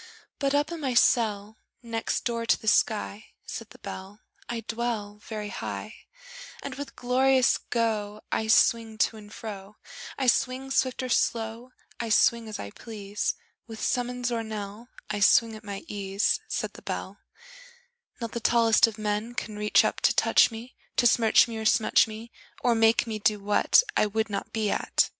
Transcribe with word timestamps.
But 0.39 0.55
up 0.55 0.71
in 0.71 0.79
my 0.79 0.95
cell 0.95 1.57
Next 1.83 2.21
door 2.25 2.47
to 2.47 2.59
the 2.59 2.67
sky, 2.67 3.25
Said 3.45 3.69
the 3.69 3.77
Bell, 3.77 4.21
I 4.49 4.61
dwell 4.61 5.19
Very 5.27 5.49
high; 5.49 5.93
And 6.63 6.73
with 6.73 6.95
glorious 6.95 7.59
go 7.59 8.21
I 8.31 8.47
swing 8.47 8.97
to 8.97 9.17
and 9.17 9.31
fro; 9.31 9.75
I 10.17 10.25
swing 10.25 10.71
swift 10.71 11.03
or 11.03 11.09
slow, 11.09 11.73
I 11.99 12.09
swing 12.09 12.47
as 12.47 12.57
I 12.57 12.71
please, 12.71 13.35
With 13.67 13.79
summons 13.79 14.31
or 14.31 14.41
knell; 14.41 14.89
I 15.11 15.19
swing 15.19 15.55
at 15.55 15.63
my 15.63 15.83
ease, 15.87 16.39
Said 16.47 16.73
the 16.73 16.81
Bell: 16.81 17.19
Not 18.19 18.31
the 18.31 18.39
tallest 18.39 18.87
of 18.87 18.97
men 18.97 19.35
Can 19.35 19.55
reach 19.59 19.85
up 19.85 19.99
to 20.01 20.15
touch 20.15 20.49
me, 20.49 20.75
To 20.95 21.05
smirch 21.05 21.47
me 21.47 21.59
or 21.59 21.65
smutch 21.65 22.07
me, 22.07 22.31
Or 22.63 22.73
make 22.73 23.05
me 23.05 23.19
do 23.19 23.39
what 23.39 23.83
I 23.95 24.07
would 24.07 24.31
not 24.31 24.51
be 24.51 24.71
at! 24.71 25.09